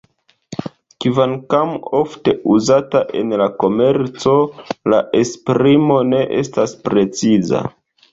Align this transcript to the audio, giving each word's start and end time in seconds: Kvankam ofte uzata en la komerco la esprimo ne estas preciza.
Kvankam 1.03 1.73
ofte 1.97 2.33
uzata 2.53 3.01
en 3.19 3.35
la 3.41 3.47
komerco 3.65 4.33
la 4.95 5.03
esprimo 5.21 5.99
ne 6.15 6.23
estas 6.39 6.75
preciza. 6.89 7.63